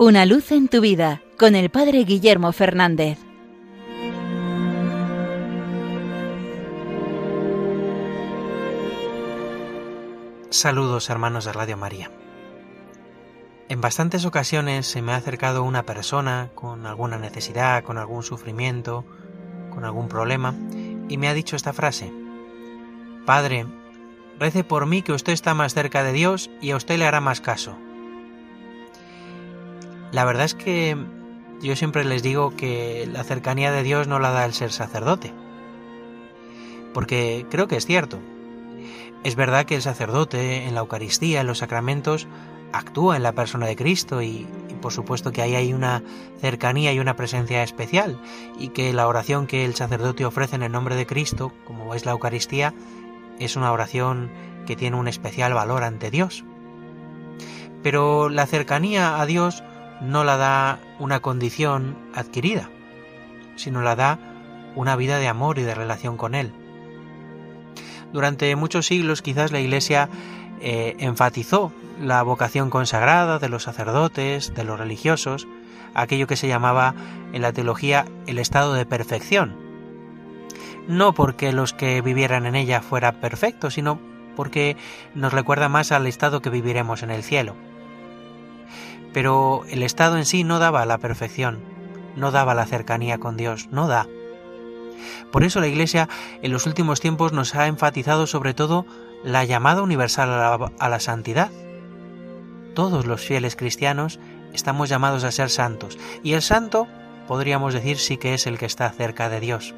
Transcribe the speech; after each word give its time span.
Una 0.00 0.26
luz 0.26 0.52
en 0.52 0.68
tu 0.68 0.80
vida 0.80 1.22
con 1.36 1.56
el 1.56 1.70
Padre 1.70 2.04
Guillermo 2.04 2.52
Fernández. 2.52 3.18
Saludos 10.50 11.10
hermanos 11.10 11.46
de 11.46 11.52
Radio 11.52 11.76
María. 11.76 12.12
En 13.68 13.80
bastantes 13.80 14.24
ocasiones 14.24 14.86
se 14.86 15.02
me 15.02 15.10
ha 15.10 15.16
acercado 15.16 15.64
una 15.64 15.82
persona 15.84 16.50
con 16.54 16.86
alguna 16.86 17.18
necesidad, 17.18 17.82
con 17.82 17.98
algún 17.98 18.22
sufrimiento, 18.22 19.04
con 19.70 19.84
algún 19.84 20.06
problema, 20.06 20.54
y 21.08 21.16
me 21.16 21.26
ha 21.26 21.34
dicho 21.34 21.56
esta 21.56 21.72
frase. 21.72 22.12
Padre, 23.26 23.66
rece 24.38 24.62
por 24.62 24.86
mí 24.86 25.02
que 25.02 25.10
usted 25.10 25.32
está 25.32 25.54
más 25.54 25.74
cerca 25.74 26.04
de 26.04 26.12
Dios 26.12 26.50
y 26.60 26.70
a 26.70 26.76
usted 26.76 26.98
le 26.98 27.06
hará 27.08 27.20
más 27.20 27.40
caso. 27.40 27.76
La 30.12 30.24
verdad 30.24 30.44
es 30.44 30.54
que 30.54 30.96
yo 31.60 31.76
siempre 31.76 32.04
les 32.04 32.22
digo 32.22 32.56
que 32.56 33.08
la 33.12 33.24
cercanía 33.24 33.72
de 33.72 33.82
Dios 33.82 34.06
no 34.06 34.18
la 34.18 34.30
da 34.30 34.44
el 34.44 34.54
ser 34.54 34.72
sacerdote. 34.72 35.32
Porque 36.94 37.46
creo 37.50 37.68
que 37.68 37.76
es 37.76 37.86
cierto. 37.86 38.18
Es 39.24 39.34
verdad 39.34 39.66
que 39.66 39.74
el 39.74 39.82
sacerdote 39.82 40.64
en 40.64 40.74
la 40.74 40.80
Eucaristía, 40.80 41.40
en 41.40 41.46
los 41.46 41.58
sacramentos, 41.58 42.28
actúa 42.72 43.16
en 43.16 43.22
la 43.22 43.32
persona 43.32 43.66
de 43.66 43.76
Cristo 43.76 44.22
y, 44.22 44.46
por 44.80 44.92
supuesto 44.92 45.32
que 45.32 45.42
ahí 45.42 45.54
hay 45.54 45.72
una 45.72 46.02
cercanía 46.40 46.92
y 46.92 47.00
una 47.00 47.16
presencia 47.16 47.62
especial 47.62 48.20
y 48.58 48.68
que 48.68 48.92
la 48.92 49.08
oración 49.08 49.46
que 49.46 49.64
el 49.64 49.74
sacerdote 49.74 50.24
ofrece 50.24 50.56
en 50.56 50.62
el 50.62 50.72
nombre 50.72 50.94
de 50.94 51.06
Cristo, 51.06 51.52
como 51.66 51.94
es 51.94 52.06
la 52.06 52.12
Eucaristía, 52.12 52.74
es 53.38 53.56
una 53.56 53.72
oración 53.72 54.30
que 54.66 54.76
tiene 54.76 54.96
un 54.96 55.08
especial 55.08 55.54
valor 55.54 55.82
ante 55.82 56.10
Dios. 56.10 56.44
Pero 57.82 58.28
la 58.28 58.46
cercanía 58.46 59.20
a 59.20 59.26
Dios 59.26 59.62
no 60.00 60.24
la 60.24 60.36
da 60.36 60.78
una 60.98 61.20
condición 61.20 61.96
adquirida, 62.14 62.70
sino 63.56 63.82
la 63.82 63.96
da 63.96 64.18
una 64.74 64.96
vida 64.96 65.18
de 65.18 65.28
amor 65.28 65.58
y 65.58 65.62
de 65.62 65.74
relación 65.74 66.16
con 66.16 66.34
Él. 66.34 66.52
Durante 68.12 68.54
muchos 68.56 68.86
siglos 68.86 69.22
quizás 69.22 69.52
la 69.52 69.60
Iglesia 69.60 70.08
eh, 70.60 70.96
enfatizó 70.98 71.72
la 72.00 72.22
vocación 72.22 72.70
consagrada 72.70 73.38
de 73.38 73.48
los 73.48 73.64
sacerdotes, 73.64 74.54
de 74.54 74.64
los 74.64 74.78
religiosos, 74.78 75.46
aquello 75.94 76.26
que 76.26 76.36
se 76.36 76.48
llamaba 76.48 76.94
en 77.32 77.42
la 77.42 77.52
teología 77.52 78.06
el 78.26 78.38
estado 78.38 78.74
de 78.74 78.86
perfección. 78.86 79.56
No 80.86 81.12
porque 81.12 81.52
los 81.52 81.74
que 81.74 82.00
vivieran 82.00 82.46
en 82.46 82.54
ella 82.54 82.80
fueran 82.80 83.16
perfectos, 83.16 83.74
sino 83.74 84.00
porque 84.36 84.76
nos 85.14 85.32
recuerda 85.32 85.68
más 85.68 85.92
al 85.92 86.06
estado 86.06 86.40
que 86.40 86.50
viviremos 86.50 87.02
en 87.02 87.10
el 87.10 87.22
cielo. 87.22 87.54
Pero 89.12 89.62
el 89.68 89.82
estado 89.82 90.16
en 90.16 90.26
sí 90.26 90.44
no 90.44 90.58
daba 90.58 90.86
la 90.86 90.98
perfección, 90.98 91.60
no 92.16 92.30
daba 92.30 92.54
la 92.54 92.66
cercanía 92.66 93.18
con 93.18 93.36
Dios, 93.36 93.68
no 93.70 93.88
da. 93.88 94.06
Por 95.30 95.44
eso 95.44 95.60
la 95.60 95.68
Iglesia 95.68 96.08
en 96.42 96.52
los 96.52 96.66
últimos 96.66 97.00
tiempos 97.00 97.32
nos 97.32 97.54
ha 97.54 97.66
enfatizado 97.66 98.26
sobre 98.26 98.54
todo 98.54 98.86
la 99.22 99.44
llamada 99.44 99.82
universal 99.82 100.70
a 100.78 100.88
la, 100.88 101.00
santidad. 101.00 101.50
Todos 102.74 103.06
los 103.06 103.20
fieles 103.20 103.56
cristianos 103.56 104.20
estamos 104.52 104.88
llamados 104.88 105.24
a 105.24 105.32
ser 105.32 105.50
santos, 105.50 105.98
y 106.22 106.32
el 106.32 106.42
santo, 106.42 106.86
podríamos 107.26 107.74
decir, 107.74 107.98
sí 107.98 108.16
que 108.16 108.34
es 108.34 108.46
el 108.46 108.58
que 108.58 108.66
está 108.66 108.90
cerca 108.90 109.28
de 109.28 109.40
Dios. 109.40 109.74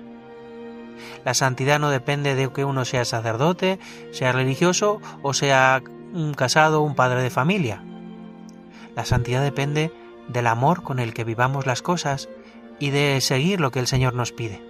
La 1.25 1.35
santidad 1.35 1.79
no 1.79 1.91
depende 1.91 2.35
de 2.35 2.53
que 2.53 2.65
uno 2.65 2.85
sea 2.85 3.05
sacerdote, 3.05 3.79
sea 4.13 4.33
religioso 4.33 5.01
o 5.23 5.33
sea 5.33 5.83
un 6.13 6.35
casado 6.35 6.81
o 6.81 6.85
un 6.85 6.95
padre 6.95 7.23
de 7.23 7.31
familia. 7.31 7.83
La 8.95 9.05
santidad 9.05 9.43
depende 9.43 9.93
del 10.29 10.47
amor 10.47 10.83
con 10.83 10.99
el 10.99 11.15
que 11.15 11.25
vivamos 11.25 11.67
las 11.67 11.83
cosas 11.83 12.29
y 12.79 12.91
de 12.91 13.21
seguir 13.21 13.61
lo 13.61 13.71
que 13.71 13.81
el 13.81 13.87
Señor 13.87 14.15
nos 14.15 14.33
pide. 14.33 14.63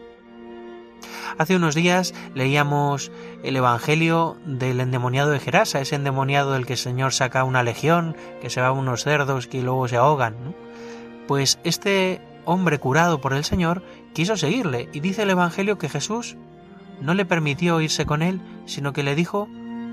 Hace 1.38 1.56
unos 1.56 1.74
días 1.74 2.12
leíamos 2.34 3.10
el 3.42 3.56
Evangelio 3.56 4.36
del 4.44 4.80
endemoniado 4.80 5.30
de 5.30 5.40
Gerasa, 5.40 5.80
ese 5.80 5.94
endemoniado 5.94 6.52
del 6.52 6.66
que 6.66 6.74
el 6.74 6.78
Señor 6.78 7.12
saca 7.12 7.44
una 7.44 7.62
legión, 7.62 8.16
que 8.42 8.50
se 8.50 8.60
va 8.60 8.68
a 8.68 8.72
unos 8.72 9.04
cerdos 9.04 9.46
que 9.46 9.62
luego 9.62 9.88
se 9.88 9.96
ahogan. 9.96 10.54
Pues 11.26 11.58
este 11.64 12.20
hombre 12.44 12.78
curado 12.78 13.20
por 13.20 13.32
el 13.32 13.44
Señor 13.44 13.82
quiso 14.12 14.36
seguirle 14.36 14.88
y 14.92 15.00
dice 15.00 15.22
el 15.22 15.30
Evangelio 15.30 15.78
que 15.78 15.88
Jesús 15.88 16.36
no 17.00 17.14
le 17.14 17.24
permitió 17.24 17.80
irse 17.80 18.04
con 18.04 18.22
él, 18.22 18.40
sino 18.66 18.92
que 18.92 19.02
le 19.02 19.14
dijo 19.14 19.48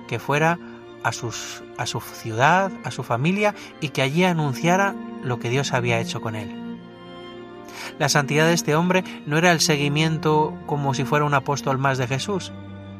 que 0.07 0.19
fuera 0.19 0.59
a, 1.03 1.09
a 1.09 1.85
su 1.85 2.01
ciudad, 2.01 2.71
a 2.83 2.91
su 2.91 3.03
familia 3.03 3.55
y 3.81 3.89
que 3.89 4.01
allí 4.01 4.23
anunciara 4.23 4.95
lo 5.23 5.39
que 5.39 5.49
Dios 5.49 5.73
había 5.73 5.99
hecho 5.99 6.21
con 6.21 6.35
él. 6.35 6.67
La 7.99 8.09
santidad 8.09 8.45
de 8.45 8.53
este 8.53 8.75
hombre 8.75 9.03
no 9.25 9.37
era 9.37 9.51
el 9.51 9.59
seguimiento 9.59 10.53
como 10.65 10.93
si 10.93 11.03
fuera 11.03 11.25
un 11.25 11.33
apóstol 11.33 11.77
más 11.77 11.97
de 11.97 12.07
Jesús, 12.07 12.51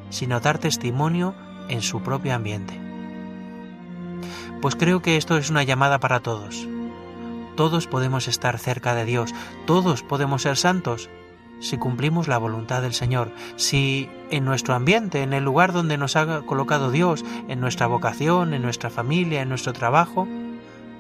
sino 0.09 0.40
dar 0.40 0.58
testimonio 0.58 1.35
en 1.69 1.81
su 1.81 2.02
propio 2.02 2.34
ambiente. 2.34 2.80
Pues 4.62 4.75
creo 4.75 5.02
que 5.02 5.18
esto 5.18 5.38
es 5.38 5.50
una 5.50 5.64
llamada 5.64 6.00
para 6.00 6.22
todos. 6.22 6.68
Todos 7.56 7.88
podemos 7.88 8.28
estar 8.28 8.58
cerca 8.59 8.96
de 8.96 9.06
Dios, 9.06 9.34
todos 9.66 10.03
podemos 10.03 10.44
ser 10.44 10.58
santos, 10.58 11.09
si 11.59 11.78
cumplimos 11.78 12.28
la 12.28 12.38
voluntad 12.38 12.81
del 12.81 12.94
Señor, 12.94 13.31
si 13.56 14.09
en 14.29 14.45
nuestro 14.45 14.75
ambiente, 14.75 15.23
en 15.23 15.34
el 15.34 15.44
lugar 15.44 15.73
donde 15.73 15.97
nos 15.97 16.16
ha 16.16 16.41
colocado 16.41 16.91
Dios, 16.91 17.25
en 17.47 17.59
nuestra 17.59 17.88
vocación, 17.88 18.53
en 18.53 18.62
nuestra 18.62 18.90
familia, 18.90 19.41
en 19.41 19.50
nuestro 19.50 19.73
trabajo, 19.73 20.28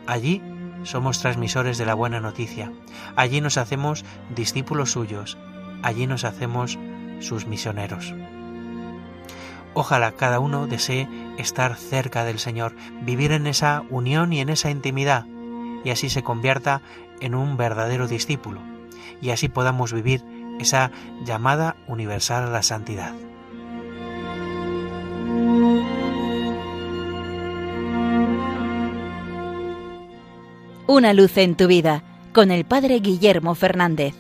allí 0.05 0.41
somos 0.83 1.19
transmisores 1.19 1.77
de 1.77 1.85
la 1.85 1.93
buena 1.93 2.19
noticia, 2.19 2.71
allí 3.15 3.41
nos 3.41 3.57
hacemos 3.57 4.05
discípulos 4.35 4.91
suyos, 4.91 5.37
allí 5.83 6.07
nos 6.07 6.23
hacemos 6.23 6.79
sus 7.19 7.45
misioneros. 7.47 8.13
Ojalá 9.73 10.13
cada 10.13 10.39
uno 10.39 10.65
desee 10.65 11.07
estar 11.37 11.75
cerca 11.75 12.23
del 12.23 12.39
Señor, 12.39 12.73
vivir 13.01 13.31
en 13.31 13.45
esa 13.45 13.83
unión 13.89 14.33
y 14.33 14.39
en 14.39 14.49
esa 14.49 14.71
intimidad, 14.71 15.25
y 15.83 15.91
así 15.91 16.09
se 16.09 16.23
convierta 16.23 16.81
en 17.19 17.35
un 17.35 17.57
verdadero 17.57 18.07
discípulo, 18.07 18.61
y 19.21 19.29
así 19.29 19.49
podamos 19.49 19.93
vivir 19.93 20.23
esa 20.59 20.91
llamada 21.23 21.75
universal 21.87 22.45
a 22.45 22.49
la 22.49 22.63
santidad. 22.63 23.13
Una 30.87 31.13
luz 31.13 31.37
en 31.37 31.55
tu 31.55 31.67
vida 31.67 32.03
con 32.33 32.49
el 32.51 32.63
Padre 32.65 32.99
Guillermo 32.99 33.55
Fernández. 33.55 34.15